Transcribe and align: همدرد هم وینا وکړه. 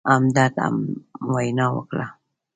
همدرد 0.11 0.55
هم 0.65 0.75
وینا 1.33 1.67
وکړه. 1.75 2.07